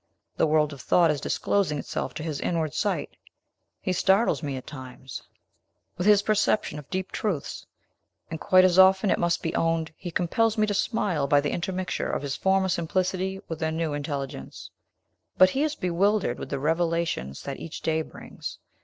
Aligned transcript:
The 0.35 0.47
world 0.47 0.73
of 0.73 0.81
thought 0.81 1.11
is 1.11 1.21
disclosing 1.21 1.77
itself 1.77 2.15
to 2.15 2.23
his 2.23 2.41
inward 2.41 2.73
sight. 2.73 3.15
He 3.79 3.93
startles 3.93 4.41
me, 4.41 4.57
at 4.57 4.65
times, 4.65 5.21
with 5.95 6.07
his 6.07 6.23
perception 6.23 6.79
of 6.79 6.89
deep 6.89 7.11
truths; 7.11 7.67
and, 8.31 8.41
quite 8.41 8.65
as 8.65 8.79
often, 8.79 9.11
it 9.11 9.19
must 9.19 9.43
be 9.43 9.53
owned, 9.53 9.93
he 9.95 10.09
compels 10.09 10.57
me 10.57 10.65
to 10.65 10.73
smile 10.73 11.27
by 11.27 11.39
the 11.39 11.51
intermixture 11.51 12.09
of 12.09 12.23
his 12.23 12.35
former 12.35 12.69
simplicity 12.69 13.41
with 13.47 13.61
a 13.61 13.71
new 13.71 13.93
intelligence. 13.93 14.71
But 15.37 15.51
he 15.51 15.61
is 15.61 15.75
bewildered 15.75 16.39
with 16.39 16.49
the 16.49 16.57
revelations 16.57 17.43
that 17.43 17.59
each 17.59 17.81
day 17.81 18.01
brings. 18.01 18.57